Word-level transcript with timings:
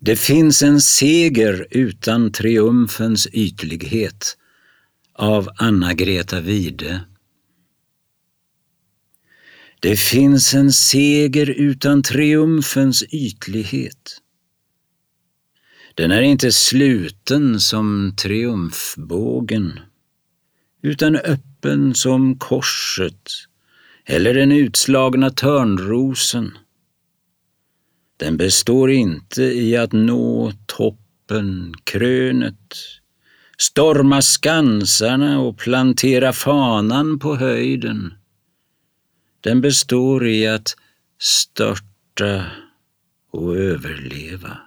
Det 0.00 0.16
finns 0.16 0.62
en 0.62 0.80
seger 0.80 1.66
utan 1.70 2.32
triumfens 2.32 3.26
ytlighet 3.26 4.36
av 5.14 5.48
Anna-Greta 5.56 6.40
Wide. 6.40 7.00
Det 9.80 9.96
finns 9.96 10.54
en 10.54 10.72
seger 10.72 11.50
utan 11.50 12.02
triumfens 12.02 13.02
ytlighet. 13.02 14.20
Den 15.94 16.10
är 16.10 16.22
inte 16.22 16.52
sluten 16.52 17.60
som 17.60 18.14
triumfbågen, 18.22 19.80
utan 20.82 21.16
öppen 21.16 21.94
som 21.94 22.38
korset 22.38 23.30
eller 24.04 24.34
den 24.34 24.52
utslagna 24.52 25.30
törnrosen. 25.30 26.58
Den 28.18 28.36
består 28.36 28.90
inte 28.90 29.42
i 29.42 29.76
att 29.76 29.92
nå 29.92 30.52
toppen, 30.66 31.74
krönet, 31.84 32.74
storma 33.58 34.22
skansarna 34.22 35.40
och 35.40 35.58
plantera 35.58 36.32
fanan 36.32 37.18
på 37.18 37.36
höjden. 37.36 38.14
Den 39.40 39.60
består 39.60 40.26
i 40.26 40.46
att 40.46 40.76
störta 41.18 42.44
och 43.30 43.56
överleva. 43.56 44.58